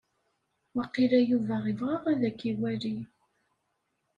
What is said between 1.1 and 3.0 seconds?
Yuba ibɣa ad ak-iwali.